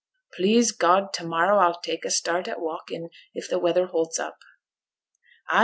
[0.33, 4.39] Please God, to morrow a'll tak' a start at walking, if t' weather holds up.'
[5.51, 5.59] 'Ay!'